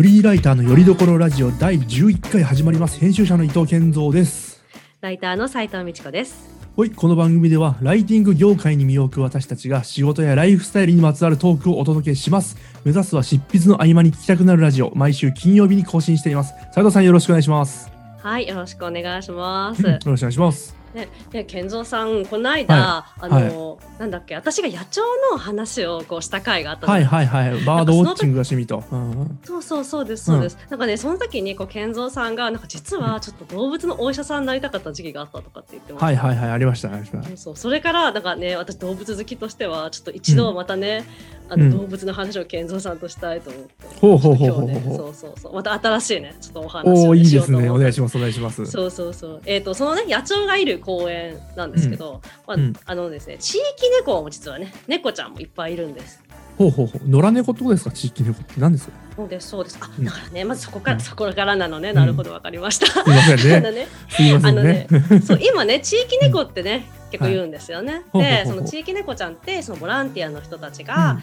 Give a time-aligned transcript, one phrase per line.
[0.00, 2.98] フリーライターのよりどころラジオ第11回始まります。
[2.98, 4.64] 編集者の伊藤健三です。
[5.02, 6.48] ライターの斉藤美智子です。
[6.74, 12.56] はいこの番組ではライティング業界に身を置く私たちが仕事やライフスタイルにまつわるトークをお届けします。
[12.82, 14.90] 目指すは執筆の合間に聞きたくなるラジオ。
[14.94, 16.54] 毎週金曜日に更新しています。
[16.72, 17.90] 斉藤さんよろしくお願いします。
[18.22, 23.24] はいよろしくお願いします、よろしくお願いしますね、ね、健三さん、この間、はい。
[23.24, 27.64] あの、なんだっけ、私が野鳥の話をこうした回があったはないいはいはい。
[27.64, 29.38] バードウォッチングが趣味と、うんうん。
[29.44, 30.58] そうそうそうです、そうです。
[30.68, 36.06] なんかね、その時に、こう、健三さんが、なんか実はちょっと動物のお医者さんになりたかった時期があったとかって言ってました。
[36.06, 45.54] はいはいはいありましたありましたそうそれからなんかね私動物好きとしてはちょっと一度またね、あうんの動物の話を健三さんとしたいと思って、ほうほうほうほうほうねそうそうそう。
[45.54, 48.66] また新しいねちょっとお話を、ね、おおいいですねお願いしますお願いします。
[48.66, 49.42] そうそうそう。
[49.46, 52.72] えっ、と、そのね、野鳥がいる公園なんですけど、まあ、うん。
[52.84, 56.22] あのですね、地域猫も実はね、猫ちゃんもいっぱいいるんです。
[56.58, 57.08] ほうほうほう。
[57.08, 57.90] 野良猫ってことですか？
[57.90, 58.86] 地域猫って何です？
[58.88, 59.78] かそうです、そうです。
[59.80, 60.04] あ、うん。
[60.04, 61.02] だからね、まずそこから、うん。
[61.02, 62.86] そこからなのね、なるほど、わかりました。
[62.86, 63.86] すいませんね。
[64.44, 68.02] あのね、あのねね、 そう、今ね、地域猫ってね、結構言うんですよね。
[68.12, 71.18] はいで、そうの地域猫ちゃんって、そのボランティアの人たちが、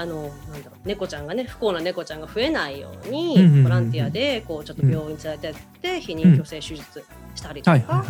[0.00, 3.62] あの、なんだろう、猫ちゃんがね、不幸な猫ちゃんが増えないように、うんうんうんうん。
[3.64, 8.04] ボランティアで、こう、ちょっと病院に連れてって、避妊去勢手術したりとか。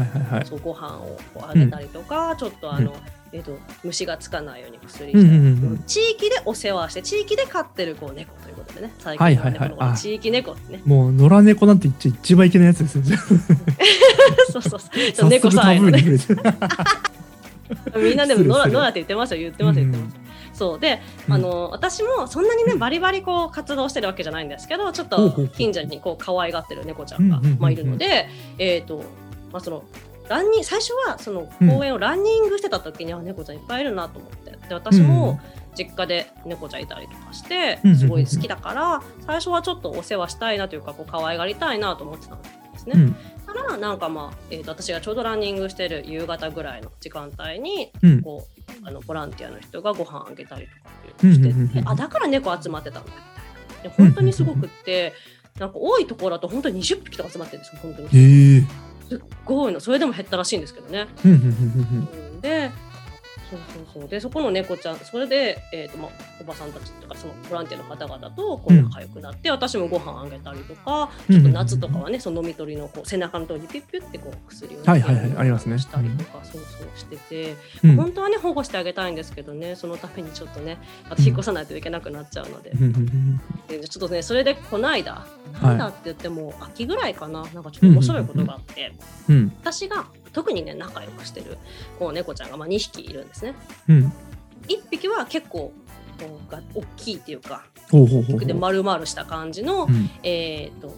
[0.62, 2.98] ご飯をこうあげたりとか、ちょっとあの、うん。
[3.32, 5.82] えっと虫がつかないように薬して、うんうんうんうん。
[5.86, 9.96] 地域でお世話して地域で飼ってるこう猫ということでね最はい近の猫のはいはいあ。
[9.96, 10.82] 地域猫ってね。
[10.84, 13.04] もう野良猫なんて一番いけないやつですよ。
[14.50, 14.90] そうそうそう。
[15.14, 16.04] 早猫さんのね。
[17.96, 20.16] みんなでも 失礼失礼ノラノラって言ってますよ言ってます言ってます、
[20.60, 21.34] そうで、うん。
[21.34, 28.98] あの私もそんなにねバリバリこう活動してるわけじゃないんですけどちょっと近所にこう可愛がってる猫ちゃんが、まあ、いるのでえっ、と
[29.52, 29.84] まあその
[30.28, 34.50] ランニ最初はそのうん公園をランニングしてた時には猫ちゃんいっぱいいるなと思って。
[34.68, 35.40] で私も
[35.76, 42.94] 実家で猫ちゃんいたりとかしてすごい好きだから最初はちょっとお世話したいなというかこう可愛がりたいなと思ってたんですね。
[42.96, 43.16] うん。
[43.46, 48.22] ただなんかまあ、えー、と私がちょうどランニングしてる夕方ぐらいの時間帯にうん。
[48.22, 48.46] こ
[48.84, 53.24] うあのボランティアの人がご飯あげたりとかっててうんうんあだから猫集まってたんだみたい
[53.76, 53.82] な。
[53.82, 55.12] で本当にすごくって
[55.58, 58.08] なんか多いところだと本当に20匹とか集まってるんですよ本当に。
[59.08, 59.80] すっごいの。
[59.80, 61.06] それでも減ったらしいんですけどね。
[62.40, 62.70] で
[63.50, 64.08] そうそうそう。
[64.08, 75.78] でそこの猫ちゃんそれで、えーとまあ、おばさんたちとかそのボランティアの方々とこううん仲良くなって、私もご飯あげたりとかうんちょっと夏とかはねその飲み取りのこう背中のところにピュッピュッってこう薬をねはいはいはいありますね。
[75.78, 77.96] したりとか、そうそうしてて、うん。
[77.96, 80.78] 本当はね保護してあげたいんですけどねそのためにちょっとね
[81.08, 85.62] また引っ越さないといけなくなっちゃうので,、うんうんうんでちょっとねそれでこないだはい。
[85.62, 87.44] なんだって言っても秋ぐらいかな。
[87.52, 88.92] なんかちょっと面白いことがあって、
[89.28, 89.52] うん。
[89.60, 91.58] 私が特にね仲良くしてる
[91.98, 93.54] こう猫ちゃんがまあ2匹いるんですね。
[93.88, 94.12] うん。
[94.68, 95.72] 1匹は結構
[96.18, 97.64] こうが大きいっていうか。
[98.46, 100.94] で丸々した感じの、うんえっ、と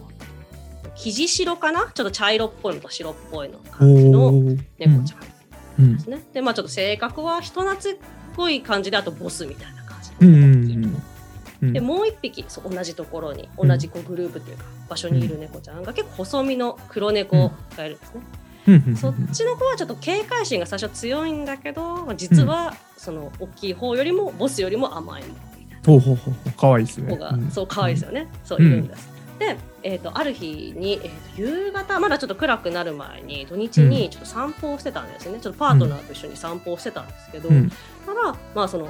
[0.95, 1.91] 生地白かな？
[1.95, 5.33] ちょっと茶色っぽいのと白っぽいのほ感じのう猫ちゃん
[5.79, 6.23] うんですね。
[6.33, 7.99] でまあちょっと性格は人懐っ
[8.37, 10.91] こい感じであとボスみたいな感じの
[11.73, 18.21] でもう一匹そう同じところに同じこうグループというか場所にいる猫ちゃんが結構細身の黒猫がいるんですね。
[18.67, 18.75] うん。
[18.75, 25.77] うんうんそっちの子はちょっと警戒心が最初強いんだけどまあ実はその大きい方よりもボスよりも甘いみたいな。
[25.85, 26.53] ほうほうほうほう。
[26.53, 27.11] かわいいですね。
[27.11, 27.51] 子が、うん。
[27.51, 29.09] そう可愛いですよね、そううんいるんです。
[29.39, 37.69] で、えー、とある日に、えー、と夕方まだちょっと暗くなる前に土日にちょっと散歩をしてたんですね、ちょっとパートナーと一緒に散歩をしてたんですけど、うん。
[38.07, 38.89] たらまあその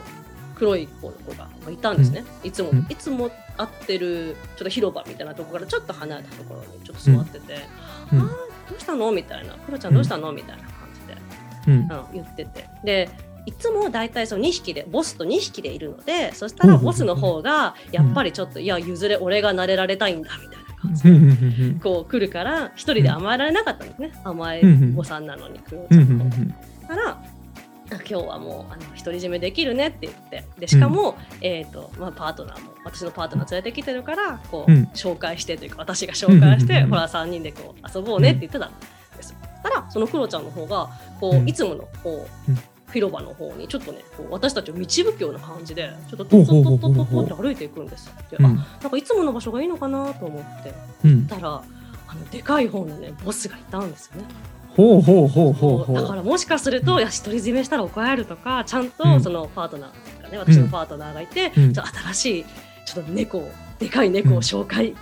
[0.54, 2.87] 黒い子の子がまあいたんですね、いつも、うん。
[2.91, 7.54] いつも会ってるちょっと広場みたいなところからちょっと離れたところにちょっと座ってて
[8.12, 8.21] 「うん。
[8.21, 11.72] あーどうしたの?」みたいな「クロちゃんどうしたの?」みたいな感じで。
[11.72, 11.81] うん。
[11.81, 12.69] うん、言ってて。
[12.84, 13.09] で
[13.44, 21.75] いつも大体その2匹でボスと2匹でいるのでそしたらボスの方がやっぱりちょっと、いや譲れ俺が撫でられたいんだみたいな感じうん。
[21.75, 24.62] で、こう来るから一人で甘えられなかったんですね、甘え
[24.94, 26.31] 子さんなのにクロちゃん
[26.81, 26.87] と。
[26.87, 27.19] からあ
[27.97, 30.44] 今日はもうあの独り占めできるねって言って。
[30.59, 34.84] でしかも、えーとまあ、パートナーも私のパートナー連れてきてるからこう、うん。
[34.94, 38.72] 紹介してというか私が紹介して、うんほら3人でこう遊ぼうねって言ってたん
[39.16, 39.34] です。
[39.62, 40.91] たらそのクロちゃんの方が
[41.21, 41.48] こう、うん。
[41.48, 42.59] いつものこう、うん。
[42.92, 48.48] 広場の方にちょっとねこう私たちを導くような感じでちょっとトットットットットって歩いていくんですでうんあ
[48.83, 50.74] なんかいつもの場所がいいのかなと思って
[51.04, 51.62] うんたら
[52.06, 54.28] あのでかい方のねボスがいたんですよね。
[54.77, 55.97] ほうほうほうほうほう。
[55.97, 58.91] だからもしかすると、いや独り占めしたら怒られるとかちゃんうん。
[58.91, 61.72] とそのパートナーがね私のパートナーがいて、うん。
[61.72, 62.45] ちょっと新しい
[62.86, 64.95] ちょっと猫をでかい猫を紹介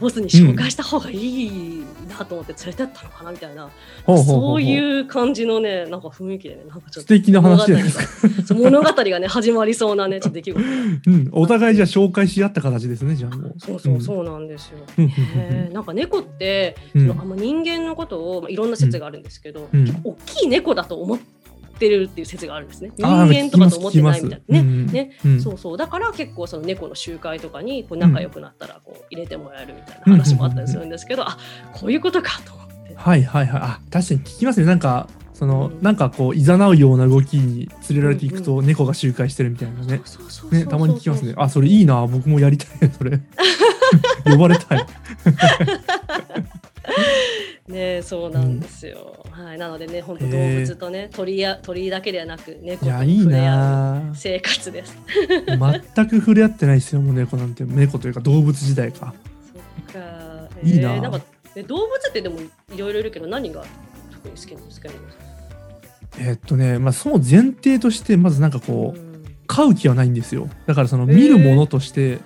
[0.00, 3.70] ボスに紹介した方がいいなと思って連れてったのかなみたいな、
[4.06, 8.54] そうういう感じのねなんか雰囲気でねなんかちょっと素敵な話じゃないですか。
[8.54, 10.70] 物語がね始まりそうなねちょっと出来事が
[11.06, 13.54] うん、お互いじゃあ紹介し合った形ですね、じゃあもう。
[13.58, 14.78] そうそうそうなんですよ。
[14.98, 15.72] うん。
[15.72, 21.24] なんか猫って、うんそのあんま人間のことを、まあ、いろんな説があるんですけど、うんうん大きい猫だと思って
[21.80, 22.92] るっていう説があるんですね。
[22.96, 24.62] 人間とかと思ってないみたいな。
[24.62, 24.62] ね。
[24.62, 31.36] ねねうんそうそうだから結構その猫の集会とかにこう仲良くなったらこう入れてもらえるみたいな話もあったりするんですけど、あ
[31.72, 32.94] こういうことかと思って。
[32.94, 33.60] はいはいはい。
[33.62, 34.66] あ、確かに聞きますね。
[34.66, 40.00] なんか、その、うんなんかこう、いざなうような動きに連れられていくと、猫が周回してるみたいなね。
[40.50, 41.34] ね、たまに聞きますね。
[41.36, 42.06] あ、それいいな。
[42.06, 42.68] 僕もやりたい。
[42.90, 43.20] それ。
[44.24, 44.86] 呼ばれたい。
[47.76, 49.24] ねそうなんですよ。
[49.30, 54.14] はいなのでね本当動物とね鳥や鳥だけではなく猫といや、いい触れ合うな。
[54.14, 54.96] 生活です。
[55.94, 57.64] 全く触れ合ってないですよ、もう猫なんて。
[57.64, 59.14] 猫というか動物時代か。
[59.92, 60.48] そっか。
[60.62, 61.20] いいなえーんか
[61.54, 63.64] え動物ってでもいろいろいるけど何が
[64.10, 64.94] 特に好きなんですかね。
[66.18, 69.06] えっとね、まあ、その前提として、まずなんかこう、ん
[69.48, 70.48] 飼う気はないんですよ。
[70.66, 72.22] だからその見るものとしてうんし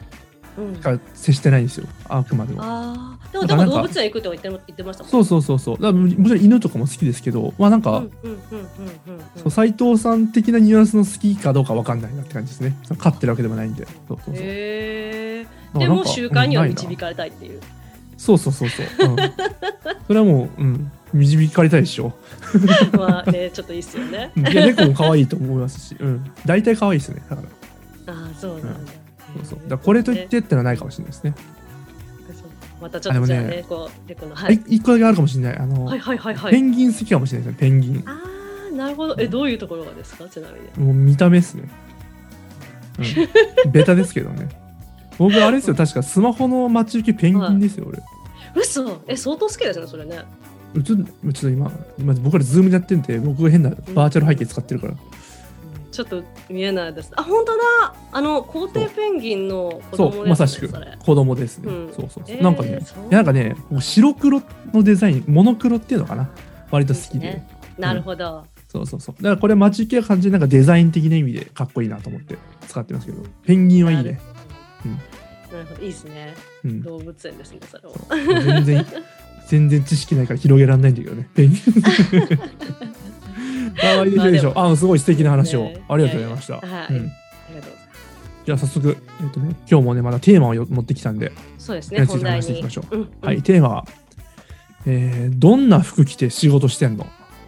[0.81, 1.87] か接してないんですよ。
[2.09, 2.63] あくまでも。
[2.63, 5.75] ああでもでも動物園行くって言っても言ってましたもんそうそうそうそう。
[5.77, 8.67] だからももちろん犬とかも好きですけど、まあなんか、うんうんうんうん
[9.09, 12.77] うんそう斉藤さん的なニュアンスの好きかどうかわかんないなって感じですね。
[12.99, 13.87] 飼ってるわけでもないんで。
[13.87, 14.35] そうそうそう。
[14.37, 15.79] へえ。
[15.79, 17.61] でも習慣には導かれたいっていう。
[18.17, 18.87] そうそうそうそう。
[19.09, 19.17] うん、
[20.07, 22.13] それはもう、うん、導かれたいでしょ。
[22.93, 24.33] まあねちょっといいっすよね。
[24.37, 26.31] 猫も可愛いと思いますし、うん。
[26.45, 27.23] 大体可愛いですね。
[27.31, 27.43] だか
[28.07, 28.93] ら、ああそうなんだ。
[29.37, 29.69] そうそう。
[29.69, 31.35] だこれと言ってってのはないかもしれないですね。
[32.81, 34.63] またちょっとじゃああでもねこう猫のははいい。
[34.77, 35.57] 一個だけあるかもしれない。
[35.59, 36.53] あの、はいはいはいはい。
[36.53, 38.03] ペンギン好きかもしれないですね、ペンギン。
[38.07, 38.23] あ
[38.73, 39.17] あなるほど。
[39.19, 40.29] えどういうところがですか？
[40.29, 40.87] ちなみに。
[40.87, 41.69] もう見た目ですね。
[42.99, 43.05] うん。
[43.73, 44.49] ベタですけどね。
[45.19, 47.99] 僕、あれですよ、確かスマホの待ち受けペンギンですよ、俺。
[48.57, 50.21] 嘘、え相当好きですねそれね。
[50.73, 50.99] うん、ちょっ
[51.33, 54.95] と今、今僕ら Zoom でやってんで、僕が変なバーチャル背景使ってるから。
[56.05, 57.13] ちょっと見えないです。
[57.15, 57.95] あ本当だ。
[58.13, 60.31] あの皇帝ペンギンの子そう、供ですね。
[60.31, 60.69] まさしく
[60.99, 61.71] 子供ですね。
[61.73, 62.37] うんそうそうそう。
[62.37, 62.81] えーなんかね、
[63.11, 64.43] なんかね、もう白黒
[64.73, 66.31] のデザイン、モノクロっていうのかな？
[66.71, 67.27] 割と好きで。
[67.27, 67.49] ね
[67.79, 68.45] なるほど。
[68.69, 69.15] そうそうそう。
[69.17, 72.39] だからこれ待ち受けは完全になんかデザイン的な意味でかっこいいなと思って
[72.69, 74.21] 使ってますけど、ペンギンはいいね。
[75.53, 76.35] なるほどいいですね。
[76.65, 76.83] うん。
[76.83, 77.95] 動物園ですねそれも。
[78.43, 78.87] 全然、
[79.49, 81.29] 全然知識ないから広げられないんだけどね。
[81.35, 81.61] ペンギン。
[83.81, 84.53] かわいいでしょでしょ。
[84.55, 85.65] あ、すごい素敵な話を。
[85.65, 86.55] ねありがとうございました。
[86.55, 87.07] はいうんありがとうござ
[87.59, 87.81] います。
[88.47, 92.85] じゃあ早速、えっとね、今日もね、まだテーマをよ持ってきたんで、そうですね本題に話していきましょ。
[92.91, 93.87] うんうんはい、テーマは、
[94.87, 97.07] えーどんな服着て仕事してんの？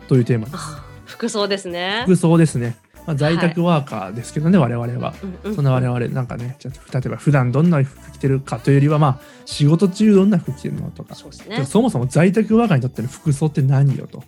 [0.08, 0.56] というテーマです。
[0.58, 2.02] あ服装ですね。
[2.04, 2.76] 服装ですね。
[3.06, 5.14] まあ、在宅ワーカーですけどね、我々は。
[5.22, 10.90] うんうんそんな我々、なんかね、じゃあ例えば普段どんな服着てるかというよりは、まあ、仕事中どんな服着てるの？
[10.90, 11.64] とか、そうね。
[11.64, 14.06] そもそも在宅ワーカーにとっての服装って何よ？
[14.06, 14.22] と。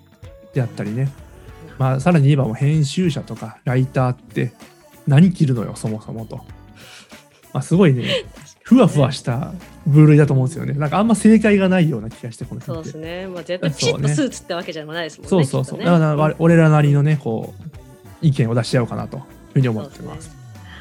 [0.55, 1.12] であったりね。
[1.79, 4.53] まあ、さらに言えばもう編集者とかライターって
[5.06, 6.37] 何着るのよ、そもそもと。
[7.53, 8.25] まあ、すごいね、
[8.62, 9.53] ふわふわした
[9.87, 10.73] 部類だと思うんですよね。
[10.75, 12.85] なんかあんま正解がないような気がして、このそう。
[12.85, 13.26] ですね。
[13.29, 15.29] まあ絶対ピシッとスーツってわけじゃないですもんね。
[15.29, 15.79] そうそうそう。
[15.79, 17.62] ねだから我俺らなりのね、こう、
[18.23, 19.23] 意見を出し合おうかなという
[19.55, 20.35] ふうに思ってますね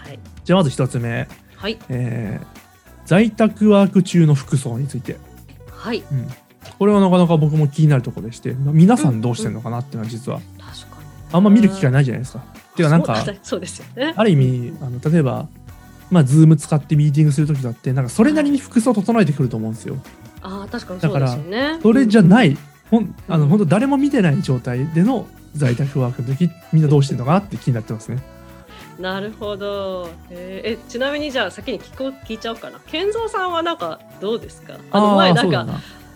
[0.05, 0.19] はい。
[0.43, 1.77] じゃあまず一つ目、はい。
[1.89, 2.63] えー
[3.05, 5.17] 在宅ワーク中の服装について。
[5.69, 6.03] はい。
[6.11, 6.27] うん、
[6.79, 10.41] これはなかなか僕も気になるところでして、皆さんどうしてるのかなっていうのは実は。
[11.31, 12.43] あんま見る機会ないじゃないですか。
[12.75, 14.13] ていうかなんかそうですよね。
[14.15, 15.47] ある意味あの例えば
[16.11, 19.97] まあズーム使ってミーティングするときだってなんかそれなりに服装整えてくると思うんですよ。
[20.41, 21.79] ああ確かにそうですよね。
[21.81, 22.23] それじゃい。
[22.23, 22.55] ない、
[22.91, 28.21] ほんあうんの本当誰も見てない状態での在宅ワークの時みんなどうしてるのかなって気になってますね。
[28.99, 30.09] なるほど。
[30.29, 32.79] えーえちなみにじゃあ先に聞こう聞いちゃおうかな。
[32.85, 34.75] 健三さんはなんかどうですか？
[34.91, 35.65] あの前なんか。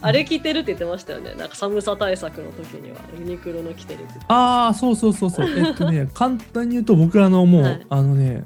[0.02, 1.34] あれ着てるって言ってましたよね。
[1.36, 4.26] なんか寒さ対策の時にはユニクロの着てるって言って。
[4.28, 5.50] ああそうそうそうそう。
[5.50, 8.44] えっとね 簡単に言うと僕あのもう、はいあのね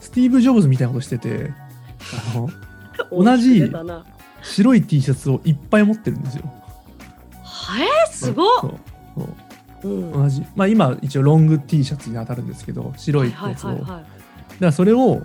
[0.00, 1.52] スティーブ・ジョブズみたいなことしてて
[2.34, 2.48] あの
[3.24, 3.70] 同じ
[4.42, 6.44] 白い T シャツをいっぱい持ってるんですよ。
[7.42, 8.46] はえすごっ。
[8.60, 8.70] そう
[9.82, 14.02] そううん同じまあ今一応ロング T シャツに当たるんですけど白いやつを、はいはいはいはい
[14.58, 15.22] だからそれをと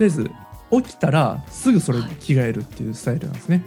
[0.00, 0.30] りあえず
[0.72, 3.62] 起きたらすぐそれに着替えるっていうスタイルなんですね、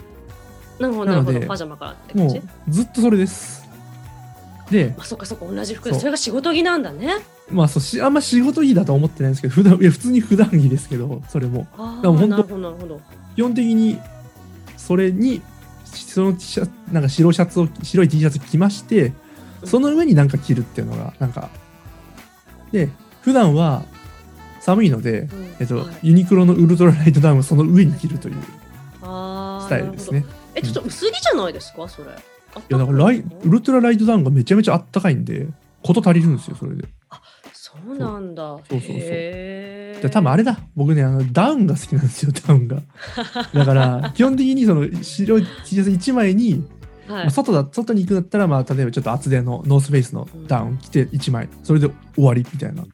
[0.79, 1.39] なるほどなるほど。
[1.41, 3.65] パジャマからって感もじうずっとそれです。
[4.69, 7.17] であそっかそっか同じ服でそれが仕事着なんだね。
[7.51, 11.67] まあそうしあんま仕事着だとは思ってないんですけど普段いや普通に普段着ですけどそれも。
[11.77, 13.01] あでも本当あなるほどなるほど。
[13.35, 13.99] 基本的に
[14.77, 15.41] それに
[15.85, 19.13] そのシャツなんか白シャツを白い T シャツ着まして
[19.63, 21.49] その上になんか着るっていうのがなんか
[22.71, 22.89] で
[23.21, 23.83] 普段は
[24.59, 25.95] 寒いので、うんえっとはい。
[26.01, 28.35] ユニクロのウルトラライトダウンをその上に着るという
[29.03, 30.25] あスタイルですね。
[30.55, 31.87] えちょっと薄着じゃないですか？
[31.87, 32.07] それ。
[32.07, 32.13] いい
[32.69, 35.47] やだからライウルトラライトダウンがめちゃめちゃあったかいんで
[35.83, 36.87] こと足りるんですよそれで。
[37.53, 38.43] そうなんだ。
[38.43, 40.57] そうそうそう多分あれだ。
[40.75, 42.77] 僕ねあのダウンが好きなんですよダウンが。
[43.53, 46.65] だから基本的にその白い T シャツ1枚に、
[47.07, 47.23] はい。
[47.23, 51.49] まあ、外だ外に行くんだったら、まあ、例えばちょっと厚手のノースフェイスのダウン着て1枚。
[51.63, 52.83] それで終わりみたいな。
[52.83, 52.89] だか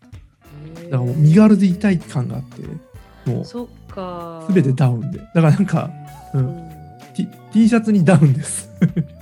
[0.89, 3.45] らもう身軽でいたい感があってもう。
[3.45, 4.43] そっか。
[4.49, 5.19] 全てダウンで。
[5.19, 5.91] だからなんか、
[6.33, 6.70] う、うんん
[7.13, 8.69] T, T シャツにダウンです。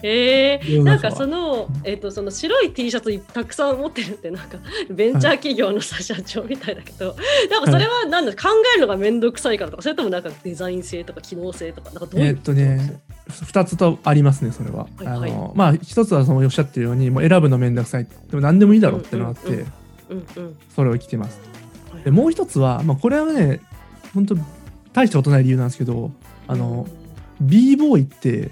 [0.01, 0.61] へえ。
[0.65, 1.09] 世の中は。
[1.09, 4.57] なんかその,、えっとその白い T シャツたくさん持ってるってなんか
[4.89, 7.15] ベンチャー企業のさ社長みたいだけど、
[7.49, 14.87] なんかそれはなんだ考えるのが面倒くさいからとかそれともなんかデザイン性とか機能性とかなんかどういうえっとね2つとありますねそれは。
[14.97, 15.31] はいはい。
[15.31, 18.05] あのまあ一つはそのおっしゃってるようにもう選ぶのめんどくさい。
[18.05, 19.67] でも何でもいいだろうってのがあって、うんうんうん
[20.37, 21.39] うんそれを着てます。
[22.03, 23.59] でもう一つは、まあ、これはね
[24.13, 24.35] 本当
[24.93, 26.11] 大したことない理由なんですけど
[26.47, 26.87] あの、
[27.41, 28.51] b ボーイって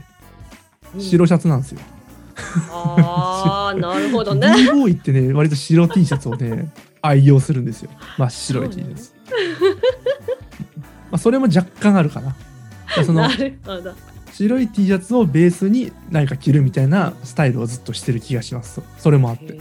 [0.99, 1.79] 白シャツなんですよ。
[2.71, 9.13] ああなるほど b ねボーイってね割と白 T シャツをね愛用するんですよ真っ白い T シャツ。
[11.09, 12.35] まあそれも若干あるかな。
[13.05, 13.93] そのなるほど
[14.31, 18.81] 白い T シャツをベースに何か着るみたいなスタイルをずっとしてる気がします。
[18.97, 19.53] それもあって。
[19.53, 19.59] い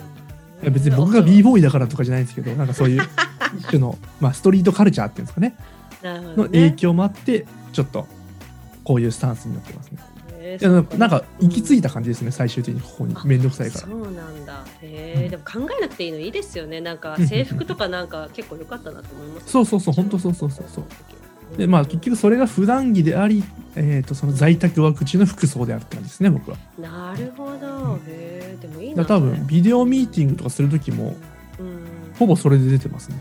[0.64, 3.02] や別に僕が b ボーイだからとかじゃないんですけどなんかそういう
[3.59, 5.54] 一種の、まあ、ストリートカルチャーっていうんですかね
[6.02, 8.06] のなるほどね影響もあってちょっと
[8.87, 9.99] こういうスタンスになってますね。
[10.38, 13.16] へーなんか行き着いたた感じですね、最終的にここに。
[13.16, 13.87] あめんどくさいから。
[13.88, 14.64] そうなんだ。
[14.81, 15.23] へうん。
[15.25, 16.81] えでも考えなくていいのいいですよね。
[16.81, 19.50] なんかうん制服とかなんか結構良かったなと思います。
[19.50, 20.85] そうそうそう本当そうそうそうそう。
[21.50, 21.59] うん。
[21.59, 23.43] でまあ結局それが普段着であり、
[23.75, 26.57] えー、とその在宅ワーク中の服装であるって感じですね僕は。
[26.78, 27.99] なるほど。
[28.07, 31.16] へえでもいいな多分ビデオミーティングとかする時も
[31.59, 31.87] うん。
[32.16, 33.16] ほぼそれで出てますね。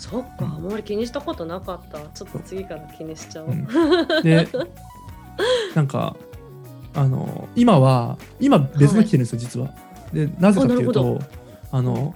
[0.00, 1.98] そっか、あんまり気にしたことなかった。
[2.00, 3.50] ちょっと次から気にしちゃおう。
[3.50, 3.66] うん
[4.22, 4.48] で
[5.74, 6.16] なんか
[6.94, 9.70] あの今は今別の着てるんですよ、実は。
[10.12, 11.20] でなぜかっていうあなると
[11.70, 12.14] あの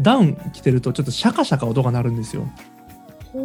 [0.00, 2.48] ダウン着てるとちょっとシャカシャカ音が鳴るんですよ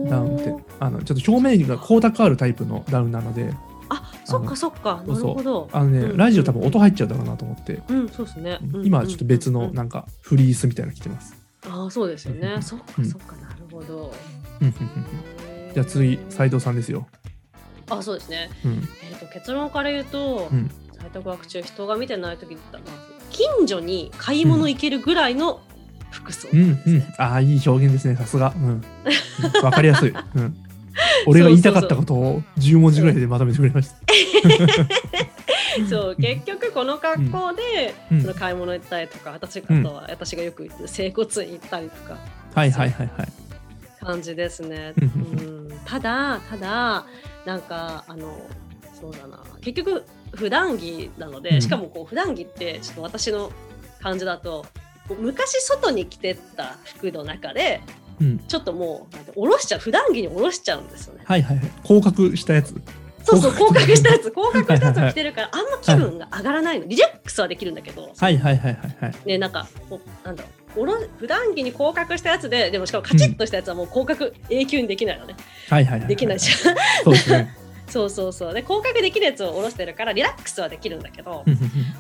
[0.09, 3.53] ダウンってあのちょっと表面が光沢あるタイプのダウンなので
[3.89, 5.03] あ、そっかそっか。
[5.05, 5.69] なるほど。
[5.71, 8.57] あのね、うんラジオ多分音入っちゃうだろうなと思って、うん、そうですね。
[8.73, 11.42] うん今はちょっと別のうんなんかフリースみたいなの着てます。
[11.69, 12.53] ああ、そうですよね。
[12.55, 14.13] うんそっかうんそっか、なるほど。
[15.73, 17.07] じゃあ次斉藤さんですよ。
[17.89, 18.49] あ、そうですね。
[18.65, 20.69] うんえっと結論から言うとう、ん
[21.01, 22.83] 在宅ワーク中人が見てない時だったら
[23.29, 25.59] 近所に買い物行けるぐらいの
[26.11, 26.95] 服装うんですね。
[27.17, 28.53] うん、ああいい表現ですねさすが。
[28.55, 28.81] うんうん
[29.63, 30.13] わかりやすい。
[30.35, 30.57] うん
[31.25, 33.95] 俺が言いたかったことを10文字ぐらいでまとめてくれました。
[35.89, 42.17] そう結局この格好で、うんその買い物行ったりとか私あとは私がよく行ってる整骨院行ったりとか
[42.53, 43.27] はいはいはいはい。
[43.99, 44.93] 感じですね。
[44.97, 47.05] ううんん、ただただ
[47.45, 48.37] なんかあの
[48.99, 50.03] そうだな結局
[50.33, 53.51] 普段着なので、うんしかもこう普段着ってちょっと私の
[54.01, 54.65] 感じだと
[55.19, 57.81] 昔外に着てた服の中で
[58.19, 61.21] うんちょっともう下ろしちゃう普段着に下ろしちゃうんですよね。
[61.25, 61.71] はいはいはい。
[61.83, 62.75] 降格したやつ。
[63.23, 68.37] そうそう降降格格したやつ降格したやつを着てるからあんま気分が上がらないのリラックスはできるんだけど、はい。
[68.37, 69.15] はいはいはいはい。
[69.25, 70.81] ねなんかこうなんだろう。
[70.81, 75.35] おろ普段着に降格したやつででもしかもカチッとしたやつはもう降格永久にできないのね、
[75.69, 76.07] はいはいはい。
[76.07, 77.55] できないじゃんそうですね。
[77.87, 78.53] そうそうそう。
[78.53, 81.45] で降格できるやつを下ろしてるからリラックスはできるんだけど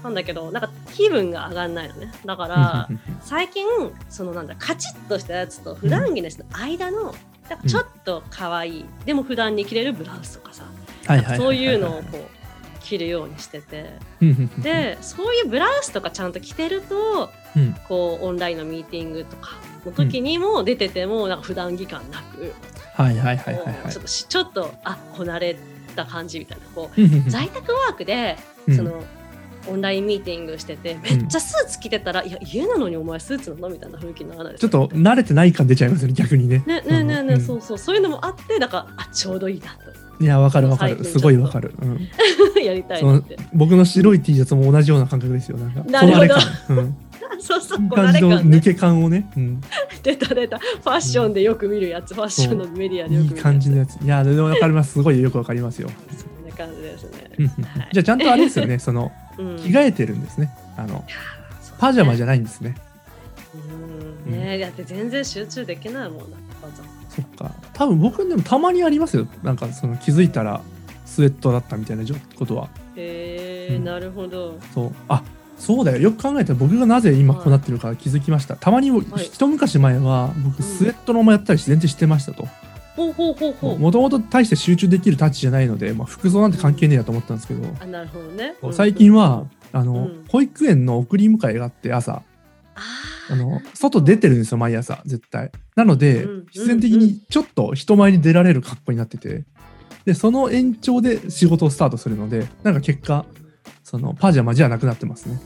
[0.03, 2.11] なんだけどなんか気分が上がんないのね。
[2.25, 2.89] だから
[3.21, 3.63] 最近
[4.09, 7.13] そのなんだカチッとしたやつと普段着のやつの間の
[7.49, 10.63] なんかちょっと可愛い、でも普段に着れるブラウスとかさ
[11.37, 12.43] そういうのをこう
[12.81, 13.93] 着るようにしてて。
[14.21, 17.73] うんうんうんでそういうブラウスとかちゃんと着てるとうん。
[17.87, 19.51] こうオンラインのミーティングとか
[19.85, 22.53] の時にも出ててもなんか普段着感なく、
[23.91, 25.55] ちょっとしちょっとあこなれ
[25.95, 26.65] た感じみたいな。
[26.73, 27.29] こううんうんうん。
[27.29, 28.75] 在宅ワークでうん。
[28.75, 29.03] その、
[29.67, 36.63] オンラインミーティングしててめっちゃスーツ着てたら、いや家なのにお前スーツなのみたいな雰囲気にならないですちょっと慣れてない感出ちゃいますよね逆にね。
[36.65, 37.41] ねねねね、うん。
[37.41, 37.77] そうそう。
[37.77, 39.93] そういうのもあってだからあちょうどいいなと
[40.23, 41.03] いやわかるわかる。
[41.03, 41.73] すごいわかる。
[41.81, 42.09] うん。
[42.63, 43.03] やりたい
[43.53, 45.57] 僕の白い T シャツも同じような感覚ですよ。
[45.57, 46.35] なんかなるほど。
[46.69, 46.95] うん。
[47.39, 48.57] そうそうこなれ感ね。
[48.57, 49.61] 抜け感をね、うん、
[50.01, 50.59] 出た出た。
[50.59, 53.95] ファッションでよく見るやつ、ファッションのメディアでよく見るいい感じのやつ。
[54.01, 54.93] いやでもわかります。
[54.93, 55.89] すごいよくわかりますよ。
[56.09, 57.51] そんな感じですね。
[57.91, 58.79] じゃあちゃんとあれですよね。
[58.79, 59.57] そのうん。
[59.57, 60.51] 着替えてるんですね。
[60.77, 61.03] あの
[61.79, 62.75] パジャマじゃないんですね。
[64.25, 64.31] うん。
[64.31, 66.31] ねだって全然集中できないもん。
[66.31, 67.51] なパジャマそっか。
[67.73, 69.27] 多分僕でもたまにありますよ。
[69.43, 70.61] なんかその気づいたら
[71.05, 72.03] スウェットだったみたいな
[72.35, 72.69] ことは。
[72.95, 73.83] へえ、うん。
[73.83, 74.59] なるほど。
[74.73, 74.91] そう。
[75.07, 75.23] あ
[75.57, 75.97] そうだよ。
[75.99, 79.03] よく考えたら僕がなぜ今こうなってるか気づきました、たまにはい。
[79.17, 80.63] 一昔前は僕うん。
[80.63, 82.47] スウェットのままやったりして全然してましたと、
[82.95, 83.79] ほうほうほうほう。
[83.79, 88.55] もともと大して集中できるタッチじゃないので、まあ、服装なんて関係ねえやと思ったんですけど、あなるほどね。
[88.61, 90.25] こう最近はあの、うん。
[90.27, 92.13] 保育園の送り迎えがあって朝。
[92.13, 92.21] あ
[92.75, 92.81] あ
[93.35, 95.51] の外出てるんですよ毎朝絶対。
[95.75, 99.43] なので、うん必然的にちょっと人前に出られる格好になってて。
[100.05, 103.25] でその延長で仕事をスタートするのでなんか結果
[103.83, 105.39] そのパジャマじゃなくなってますね。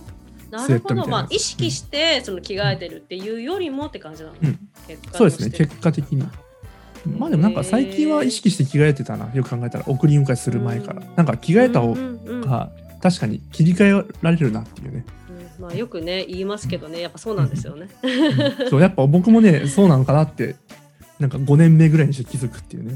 [0.49, 1.07] なるほど。
[1.07, 4.59] まあ意識してその着替えてるっていうよりもって感じなの、うん。
[5.11, 6.27] そうですね結果的に。
[7.17, 11.01] まあでもなんか最近は意識して着替えてたなよく考えたら送り迎えする前から。
[11.01, 15.05] うんなんか着替えた方うんうんうんが確かに切り替えられるなっていうね。
[15.26, 15.26] うん
[15.59, 17.89] まあ、よくね言いますけどねやっぱそうなんですよね。
[18.03, 18.69] うん。
[18.69, 20.55] そうやっぱ僕もねそうなのかなって
[21.19, 22.93] なんか5年目ぐらいにして気づくっていうね。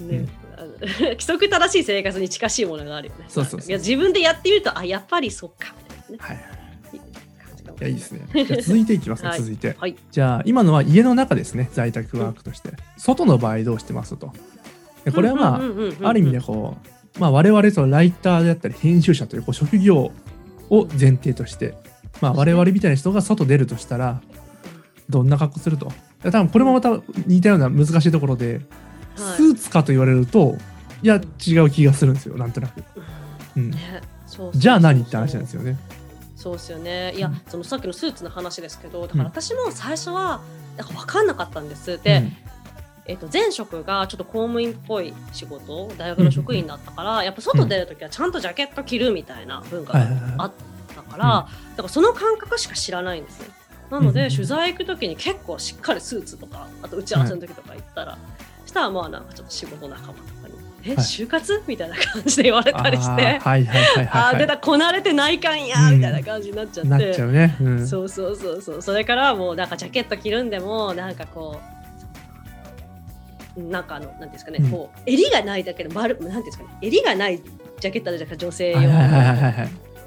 [0.00, 0.68] ねあの
[1.12, 3.26] 規則正しい生活に近しいものがあるよね。
[3.28, 6.18] そうそういや自分でやってみるとあやっぱりそっかみたいなね。
[6.18, 6.62] はいはい。
[7.82, 8.26] やいいですね。
[8.32, 9.38] じゃあ続いていきますね はい。
[9.40, 9.76] 続いて。
[9.78, 9.96] はい。
[10.10, 12.70] じゃあ今のは家の中ですね在宅ワークとして。
[12.96, 14.32] 外の場合どうしてますと。
[15.04, 16.06] でこれはまあうんうんうんうんうん。
[16.06, 16.76] ある意味でこ
[17.16, 20.12] う、まあ、我々そのライターであったり編集者というこう職業
[20.70, 21.74] を前提として、
[22.22, 24.22] まあ、我々みたいな人が外出るとしたら
[25.10, 25.92] どんな格好すると？
[26.22, 28.62] 多分これもまた似たような難しいところで、はい。
[29.36, 30.56] スーツかと言われると
[31.02, 32.82] いや違う気がするんですよなんとなく、
[34.54, 35.76] じゃあ何って話なんですよね。
[36.36, 37.12] そうですよね。
[37.14, 39.28] いや、うんそのさっきのスーツの話ですけど、だからうん。
[39.28, 40.40] 私も最初は
[40.76, 42.00] なんか分かんなかったんです。
[42.02, 42.22] で、
[43.06, 50.06] えっと前職がちょっと公務員っぽい仕事、大学の職員だったから、やっぱ外出るときはちゃんとジャケット着るみたいな文化が
[50.38, 50.71] あった
[51.12, 53.48] から、だからその感覚しか知らないんですね。
[53.90, 58.18] なので、うん取材行くときに結構しっかりスーツとか、あと打ち合わせの時とか行ったら、
[58.64, 60.54] したらまあなんかちょっと仕事仲間とかに、
[60.84, 61.04] え、はい。
[61.04, 61.62] 就活？
[61.66, 63.40] みたいな感じで言われたりして。
[63.44, 65.96] あ出たこなれてないかんや、うん。
[65.96, 67.22] みたいな感じになっちゃって。
[67.22, 68.82] うね、うん、そうそうそうそう。
[68.82, 71.60] それからはもうなんかジャケット着るんでもなんかこ
[73.56, 74.70] うなんかあのなんですかね、うん。
[74.70, 77.40] こう襟がないだけで丸なんですかね襟がない
[77.80, 78.80] ジャケットあるじゃないですか女性用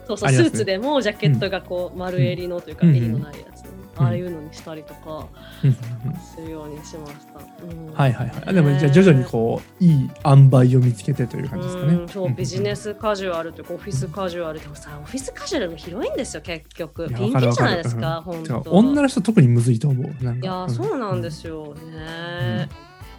[0.06, 2.96] そうそうスーツでもジャケットがこう丸襟のというかうん。
[2.96, 3.64] 襟のないやつ、
[3.98, 5.28] ああいうのにしたりとか
[5.64, 5.70] うん。
[5.70, 5.76] うん
[6.10, 7.94] うんするようにしました、うん。
[7.94, 8.44] はいはいはい。
[8.46, 11.94] あでもじゃあ徐々にこういい塩梅を見つけてという感じですかね。
[11.94, 12.08] うん。
[12.10, 17.08] そうビジネスカジュアルというかオフィスカジュアルでもさオフィスカジュアルも広いんですよ結局。
[17.08, 18.72] ピンキリじゃないですか本てか当。
[18.72, 20.06] 女の人特にむずいと思う。
[20.06, 21.74] いやーそうなんですよ。
[21.74, 22.70] ね、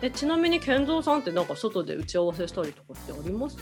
[0.02, 3.56] えちなみに健三さんってなんか外で打ち合わせしたりとかってあります？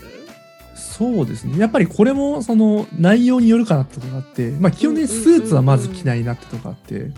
[0.75, 1.57] そうですね。
[1.57, 7.11] やっぱりこれもその内容によるかなってとこがあって、まあ基本的にスーツはまず着ないなってとこがあって、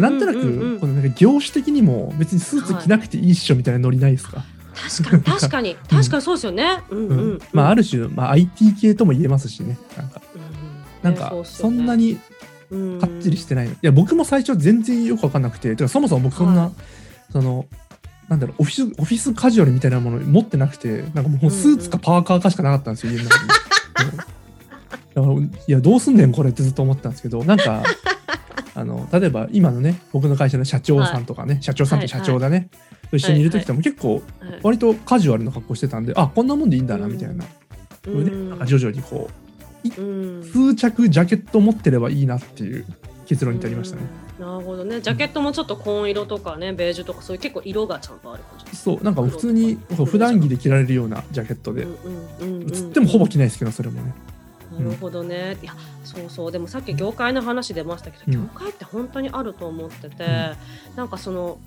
[0.00, 4.44] なんとなくこのなんか業種的にも別にスーツ着なくていいっしょみたいなノリないですか？
[5.00, 6.82] 確かに確かに確かにそうですよね。
[6.90, 7.38] うんううんん。
[7.52, 9.76] まあある、る種まあ IT 系とも言えますしね。
[9.96, 10.22] なんか
[11.02, 12.18] なんかそんなに
[12.70, 13.72] にかっちりしてないの。
[13.72, 16.72] いや僕も最初全然よく分かんなくて、てかそもそも僕そんな、はい
[17.32, 17.66] その
[18.28, 23.50] なんだろうオフィスオフィスカジュアルみたいなもの持ってなくてなんかもうスーツかパーカーかしかなかったんですよ、家の中に。
[24.10, 24.16] うん。
[24.16, 27.82] だからいやどうすんねんこれってずっと思ってたんですけどなんか
[28.74, 32.68] あの例えば今のね僕の会社の社長さんとかね、社長さんって社長だね、
[33.10, 34.22] と一緒にいる時とかも結構はい
[34.62, 37.12] 割とカジュアルな格好してたんであこんなもんでいいんだなうん。
[37.12, 37.48] みたいな、こ
[38.06, 40.44] うれねなんか徐々にこううん。
[40.44, 42.84] 数着ジャケット持ってればいいなっていう
[43.28, 44.02] 結論に至りましたね。
[44.02, 45.00] うんなるほどね。
[45.00, 48.76] ジャケットもちょっと紺色とかね、ベージュとかそういう結構色がちゃんとある感じ。
[48.76, 51.86] そうなんか普通に普段着で着られるようなジャケットで、
[52.72, 54.14] つってもほぼ着ないですけどそれもね。
[54.78, 55.56] なるほどね。
[55.60, 56.52] いや、そうそう。
[56.52, 60.56] でもさっき業界の話出ましたけど、うん業界って本当にあると思ってて、ん
[60.94, 61.58] なんかその、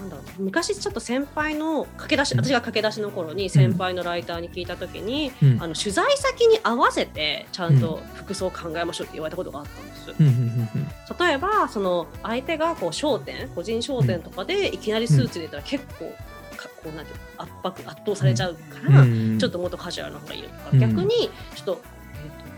[0.00, 2.44] なんだろう昔ちょっと先輩の駆け出し、うん。
[2.44, 5.62] 私が駆け出しの頃に先輩のライターに聞いた時に、うん。
[5.62, 10.10] あの取材先に合わせてちゃんと服装を考えましょうって言われたことがあったんです。
[10.18, 16.12] うんうんうん例えばその相手がこう商店個人商店とかでいきなりスーツでいたら結構
[16.56, 19.38] かこうなんていうの圧迫圧倒されちゃうから、うん。
[19.38, 20.78] ちょっともっとカジュアルな方がいいよとか、うん。
[20.80, 21.82] 逆にちょっと,、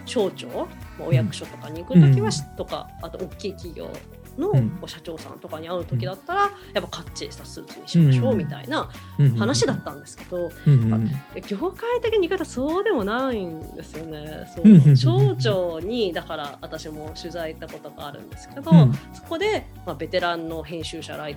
[0.06, 0.68] 省庁、
[0.98, 3.90] まあお役所とかに行くときは、とかあと大きい企業
[4.38, 4.52] の
[4.86, 6.40] 社長さんとかに会う時だったら、
[6.72, 11.10] やっぱかっちりしたスーツにしましょううんみたいなうん話だったんですけど、うんうん
[11.46, 14.50] 業界的に見方そうでもないんですよね。
[14.54, 18.92] そうんうんうんう省庁にだから私も取材行ったことがあるんですけど、うん。
[19.12, 21.36] そこで、まあ、ベテランの編集者ライ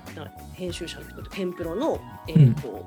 [0.53, 2.85] 編集者の人とテンプロの、えーと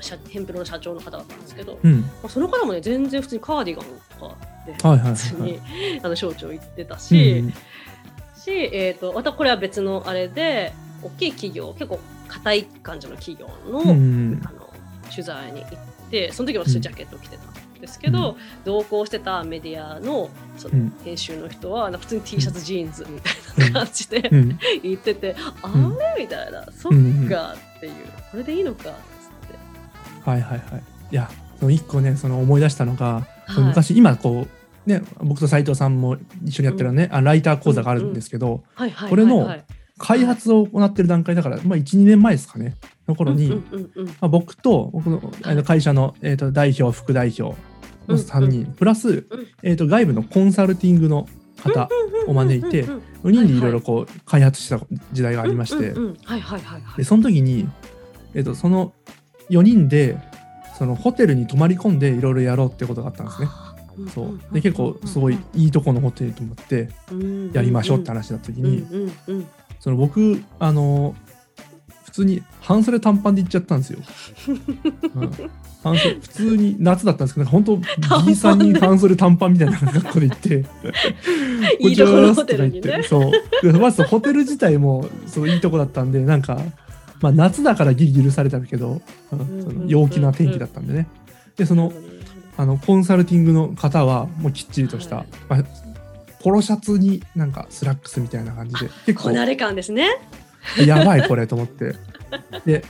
[0.00, 2.00] 社テンプロの社長の方だったんですけど、うん。
[2.00, 3.84] まあ、その方もね全然普通にカーディガン
[4.18, 5.60] とかで、はいはいはい普通に
[6.02, 7.54] あの省庁行ってたし、ん
[8.44, 14.40] し、えー、とまたこれは別のあれで大きい企業結構硬い感じの企業の,、うん。
[14.44, 14.68] あの
[15.10, 15.70] 取材に行っ
[16.10, 20.92] てその時は私ジャケット着てたんですけど、同行してたメディアのそのうん。
[21.04, 23.30] 編集の人はなんか普通に T シャツジーンズみた
[23.66, 24.58] いな感じでうん。
[24.82, 25.96] 言ってて、あん。
[25.98, 26.64] れみたいな。
[26.72, 26.92] そっ
[27.28, 27.92] かっていう。
[28.30, 28.94] これでいいのかっつっ
[30.24, 30.82] はいはいはい。
[31.10, 33.64] いやその一個ねその思い出したのが、はい。
[33.64, 38.64] 昔今こうね僕と斉藤さんも一緒にやってるね、あライター講座があるんですけど、
[39.08, 39.48] これの
[39.98, 44.06] 開発を行ってる段階だから、まあ、12年前ですかねの頃に、うんうんうんうん。
[44.06, 47.56] まあ、僕と僕のあの会社の、えー、と代表副代表
[48.08, 49.26] の3人、プラス、
[49.62, 51.28] えー、と外部のコンサルティングの
[51.62, 51.88] 方
[52.26, 54.80] を招いてうんうんうん4人でいろいろこう開発した
[55.12, 55.94] 時代がありまして、
[56.96, 57.68] でその時に、
[58.34, 58.92] えー、とその
[59.50, 60.18] 4人で
[60.76, 63.48] そのホテルに泊まり込んでいろいろやろうってことがあったんですね。
[64.12, 64.40] そう。
[64.52, 66.88] で結構すごいいいとこのホテルに泊まって
[67.52, 68.84] やりましょうって話だった時に、
[69.80, 71.14] その僕あの
[72.04, 73.98] 普通に半袖短パンで行っちゃったんですよ。
[75.14, 75.30] うん。
[75.82, 77.76] 半袖普通に夏だったんですけど本当
[78.26, 80.68] B さんに半袖短パンみたいな格好で行って こ
[81.80, 82.80] のホテルにね。
[82.80, 83.72] こんにちはってそう。
[83.72, 86.60] でまずホテル自体もそういいとこだったんでなんか、
[87.20, 89.00] まあ、夏だからギリ許されたけど、
[89.86, 91.08] 陽気な天気だったんでね。
[91.56, 91.92] でその
[92.56, 95.64] あのコンサルティングの方はもうきっちりとした、はいまあ、
[96.42, 99.24] ポロシャツになんかスラックスみたいな感じで結構。
[99.24, 100.08] こなれ感ですね。
[100.86, 101.96] やばいこれと思って。
[102.64, 102.84] で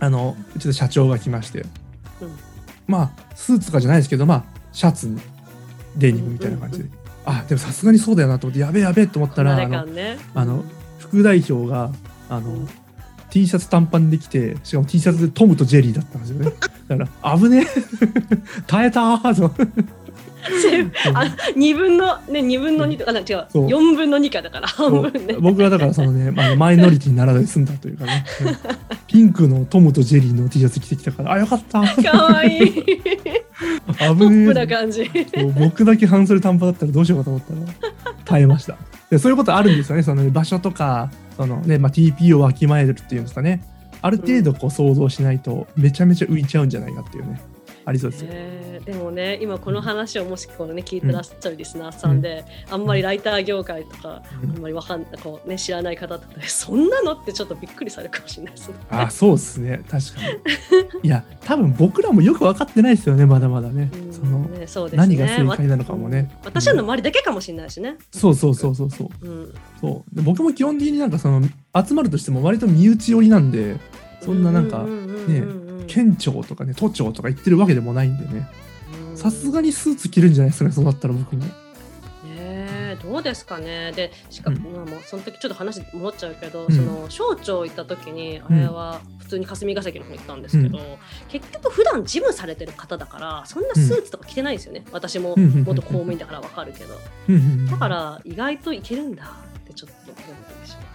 [0.00, 1.66] あのうちの社長が来まして、うん。
[2.86, 5.20] まあスーツとかじゃないですけどまあシャツに
[5.96, 10.18] デニムみたいな感じで、うんあでもさすがにそうだよなと思ってやべえやべえと思ったらあの感ね。
[10.34, 10.64] あの
[10.98, 11.90] 副代表が
[12.28, 12.68] あの、うん
[13.32, 16.52] T シャツ短パンできてしかも T シャツでトムとジェリーだったんですよね。
[16.86, 17.66] だから危ねえ。
[18.68, 19.50] 耐えたーと。
[21.14, 23.70] あ二分のね二分の二とか違うそう。
[23.70, 25.36] 四分の二かだから半分ね。
[25.40, 28.56] 僕はだからそのね、ま あ、マイノリティにならずに済んだというかね、うん。
[29.06, 31.80] ピンクのトムとジェリーの T シャツ着てきたからあよかった。
[31.80, 32.72] 可愛いい。
[33.86, 35.10] ポ危ップなね感じ。
[35.58, 37.92] 僕だけ半袖短パンだったらどうしようかと思ったら
[38.24, 38.76] 耐えました。
[39.10, 40.02] でそういうことあるんですよね。
[40.02, 43.62] その場所とかその、ねまあ、TP をわきまえるっていうんですかね。
[44.00, 47.40] ある程度こう想像しないとめちゃめちゃ浮いちゃうんじゃないかっていうね
[47.84, 48.22] ありそうです。
[48.22, 48.84] よ、えー。
[48.84, 54.50] でもね今この話をもしこのね聞いてらっしゃるリスナーさんで、あんまりライター業界とか、うん。
[54.50, 58.74] あんまりわかんこうね知らない方とかでそんなのってちょっとびっくりされるかもしれないですね。
[58.90, 59.82] あそうですね。
[59.88, 60.20] 確か
[61.00, 61.00] に。
[61.02, 64.98] いや多分僕らもよく分かってないですよねまだまだね、うんそのねそうですね。
[64.98, 66.30] 何が正解なのかもね。
[66.44, 67.96] わ私らの周りだけかもしれないしね。
[68.12, 69.26] そうそうそうそうそう。
[69.26, 70.16] うん、そう。
[70.16, 71.42] で僕も基本的になんかその
[71.74, 73.76] 集まるとしても割と身内寄りなんで
[74.20, 78.48] そんななんかうううんうん県庁とかね都庁とか言ってるわけでもないんでね。
[79.10, 79.16] うん。
[79.16, 81.44] さすがにスーツ着るんじゃないですかねそうだったら僕も。
[81.44, 81.52] ね
[82.28, 83.92] えどうですかね。
[83.92, 84.76] でしかも、うん。
[84.76, 86.72] まあ、もうその時ちょっと話戻っちゃうけど、うん。
[86.72, 90.78] その省庁行った時にあれは普通に霞が関の方行ったんですけど、
[91.28, 95.64] 結局普段事務されてる方だからそんなスーツとか着てないんですよね、私もうんうんうんうん。
[95.64, 96.94] 元公務員だからわかるけど。
[97.28, 97.66] うんうんうん。
[97.66, 100.91] だから意外といけるんだってちょっと思ったりしました。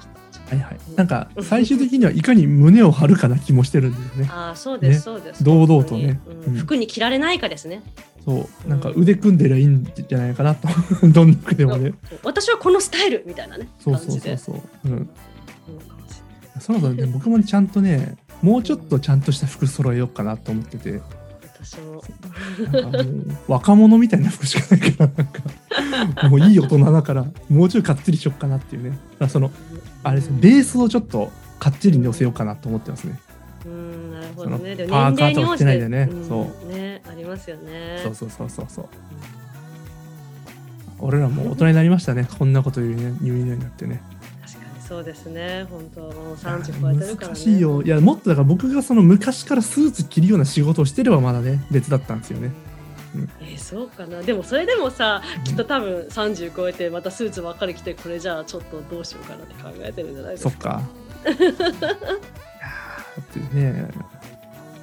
[0.50, 0.78] はいはい。
[0.96, 4.30] なんか最終的にはいかに胸を張るかな気もしてるんですよね。
[4.34, 5.02] ああそうです、ね。
[5.02, 5.44] そうです。
[5.44, 6.20] 堂々とね。
[6.46, 6.54] うん。
[6.54, 6.60] うん。
[6.60, 7.84] 服に着られないかですね。
[8.26, 8.70] そう。
[8.70, 10.68] なんか腕組んでりゃいいんじゃないかなと。
[11.08, 11.94] どんな服でもね。
[12.24, 15.06] 私はこのスタイルみたいなねそうそうそうそう、うん、うん。
[15.06, 21.02] かもしそろそろね僕もねちゃんとねもうちょっとちゃんとした服揃えようかなと思ってて
[21.68, 22.04] 私も。
[23.48, 25.12] 若者みたいな服しかないから
[25.98, 28.98] なんかもういい大人だからもうちょいかっちりしよっかなっていうね。
[29.30, 29.52] その
[30.04, 33.20] あれですねベースをちょっとかっちりに寄せようかなと思ってますね。
[33.66, 34.76] うんなるほどね。
[34.90, 36.08] パーカーとか着てないでね。
[36.12, 38.00] うんそねありますよね。
[38.04, 38.86] そうそうそうそうそう。
[41.00, 42.28] 俺らもう大人になりましたね。
[42.40, 44.02] こんなこと言うね言うようになってね
[44.88, 45.66] そうですね。
[45.70, 47.34] 本当もう三十超えてるからね。
[47.34, 52.52] 難しいよいやもっとだから僕がその昔からスーツ着るような仕事をしてればまだね別だったんですよね
[53.42, 54.22] えーそうかな。
[54.22, 60.50] でもそれでもさ、きっと多分三十超えてまたスーツばっかり着てこれじゃあちょっとどうしようかなって考えてるんじゃないですか。
[60.52, 60.82] そっか
[63.56, 63.90] いやね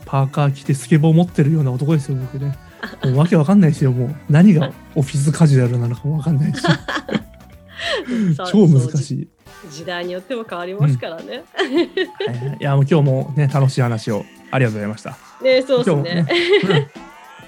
[0.04, 2.56] パーカー着てスケボー持ってるような男ですよ僕ね
[3.04, 6.60] もうわけわかんないですよもう何がオフィスカジュアルなのかもわかんないし
[8.36, 9.28] さ超難しいじ
[9.70, 11.44] 時代によっても変わりますからね。
[11.54, 11.86] はいはい。
[12.60, 15.16] いやもう今日もね楽しい話をありがとうございました。
[15.42, 16.26] ねそうですね。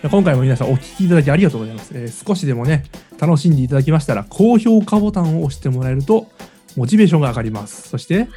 [0.02, 0.10] うん。
[0.10, 2.84] 今回も皆さんお聞きいただきありがとうございます、えー少しでもね
[3.18, 6.28] 楽しんでいただきましたら高評価ボタンを押してもらえると
[6.76, 7.88] モチベーションが上がります。
[7.88, 8.28] そしてはい。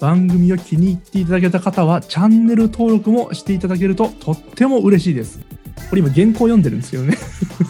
[0.00, 5.40] 番組を気に入っていただけた方はチャンネル登録もしていただけるととっても嬉しいです
[5.88, 7.16] これ今原稿読んでるんですけどね。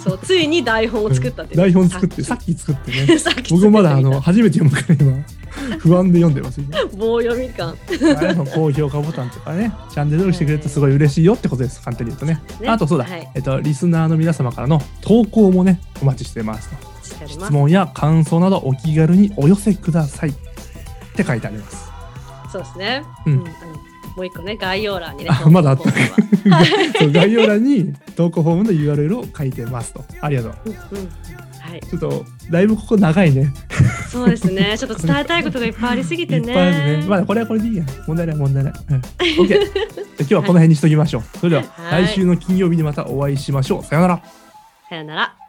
[0.03, 3.07] そうついに台本を作ったって、台本作ってささっき作ってね。
[3.51, 5.25] 僕まだあの初めて読むから今
[5.79, 6.61] 不安で読んでます
[6.97, 7.77] 棒読み感。
[8.17, 12.41] あれの高評価ボタンとかねチャンネル登録してくれるとすごい嬉しいよってことです簡単に言うとね。
[12.61, 12.69] ね。
[12.69, 13.29] あとそうだ、はい。
[13.35, 17.27] えっとリスナーの皆様からの投稿もねお待ちしてますと。
[17.27, 20.35] 質問や感想などお気軽にお寄せくださいっ
[21.15, 21.89] て書いてあります。
[22.53, 23.03] そうですね。
[23.27, 23.88] うんあの
[24.19, 25.85] もう一個ね概要欄にねあまだあった
[27.07, 30.05] 概要欄に投稿フォームの URL を書いてますと。
[30.21, 30.55] ありがとう。
[30.67, 31.09] うんうん
[31.61, 33.53] はい、ちょっとだいぶここ長いね。
[34.11, 34.77] そうですね。
[34.77, 36.49] ちょっと伝えたいことがいっぱいありすぎてね。
[36.49, 37.07] いっぱいあるね。
[37.07, 37.85] まあこれはこれでいいや。
[38.09, 38.73] 問題ない問題ない。
[38.91, 39.47] うん、OK。
[39.47, 39.63] じゃあ
[40.19, 41.23] 今日はこの辺にしときましょう。
[41.39, 43.85] それでははい来週の金曜日にまたお会いしましょう。
[43.85, 44.23] さよなら。
[44.89, 45.48] さよなら。